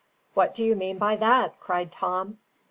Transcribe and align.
"What 0.33 0.55
do 0.55 0.63
you 0.63 0.75
mean 0.75 0.97
by 0.97 1.15
that?" 1.17 1.59
cried 1.59 1.91
Tom. 1.91 2.39